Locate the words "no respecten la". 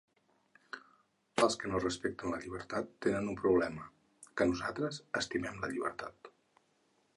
1.73-2.39